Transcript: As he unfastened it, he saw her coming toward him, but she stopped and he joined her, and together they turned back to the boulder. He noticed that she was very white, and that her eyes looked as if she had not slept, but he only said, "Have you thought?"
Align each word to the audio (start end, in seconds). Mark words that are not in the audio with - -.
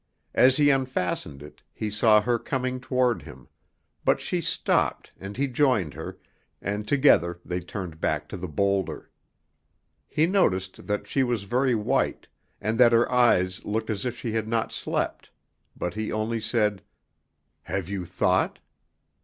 As 0.33 0.57
he 0.57 0.71
unfastened 0.71 1.43
it, 1.43 1.61
he 1.75 1.91
saw 1.91 2.21
her 2.21 2.39
coming 2.39 2.79
toward 2.79 3.21
him, 3.21 3.47
but 4.03 4.19
she 4.19 4.41
stopped 4.41 5.11
and 5.19 5.37
he 5.37 5.45
joined 5.47 5.93
her, 5.93 6.17
and 6.59 6.87
together 6.87 7.39
they 7.45 7.59
turned 7.59 8.01
back 8.01 8.27
to 8.29 8.35
the 8.35 8.47
boulder. 8.47 9.11
He 10.07 10.25
noticed 10.25 10.87
that 10.87 11.05
she 11.05 11.21
was 11.21 11.43
very 11.43 11.75
white, 11.75 12.27
and 12.59 12.79
that 12.79 12.93
her 12.93 13.11
eyes 13.11 13.63
looked 13.63 13.91
as 13.91 14.03
if 14.03 14.17
she 14.17 14.31
had 14.31 14.47
not 14.47 14.71
slept, 14.71 15.29
but 15.77 15.93
he 15.93 16.11
only 16.11 16.41
said, 16.41 16.81
"Have 17.65 17.87
you 17.87 18.03
thought?" 18.03 18.57